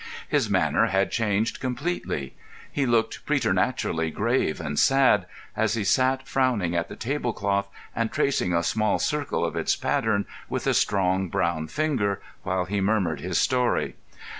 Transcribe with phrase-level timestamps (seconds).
[0.27, 2.33] His manner had changed completely.
[2.71, 8.51] He looked preternaturally grave and sad, as he sat frowning at the tablecloth and tracing
[8.51, 13.37] a small circle of its pattern with a strong brown finger, while he murmured his
[13.37, 13.95] story.